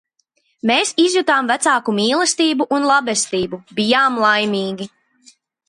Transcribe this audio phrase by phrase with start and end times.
[0.69, 4.93] Mēs izjutām vecāku mīlestību un labestību, bijām laimīgi.